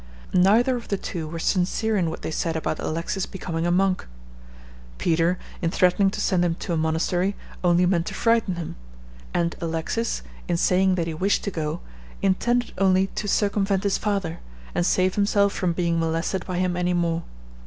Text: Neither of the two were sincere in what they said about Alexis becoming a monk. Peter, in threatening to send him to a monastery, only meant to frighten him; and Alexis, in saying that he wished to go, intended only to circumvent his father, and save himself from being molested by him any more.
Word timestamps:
Neither 0.33 0.75
of 0.77 0.87
the 0.87 0.97
two 0.97 1.27
were 1.27 1.37
sincere 1.37 1.95
in 1.95 2.09
what 2.09 2.23
they 2.23 2.31
said 2.31 2.55
about 2.55 2.79
Alexis 2.79 3.27
becoming 3.27 3.67
a 3.67 3.71
monk. 3.71 4.07
Peter, 4.97 5.37
in 5.61 5.69
threatening 5.69 6.09
to 6.09 6.19
send 6.19 6.43
him 6.43 6.55
to 6.55 6.73
a 6.73 6.75
monastery, 6.75 7.35
only 7.63 7.85
meant 7.85 8.07
to 8.07 8.15
frighten 8.15 8.55
him; 8.55 8.77
and 9.31 9.55
Alexis, 9.61 10.23
in 10.47 10.57
saying 10.57 10.95
that 10.95 11.05
he 11.05 11.13
wished 11.13 11.43
to 11.43 11.51
go, 11.51 11.81
intended 12.23 12.71
only 12.79 13.11
to 13.13 13.27
circumvent 13.27 13.83
his 13.83 13.99
father, 13.99 14.39
and 14.73 14.87
save 14.87 15.13
himself 15.13 15.53
from 15.53 15.71
being 15.71 15.99
molested 15.99 16.47
by 16.47 16.57
him 16.57 16.75
any 16.75 16.93
more. 16.95 17.21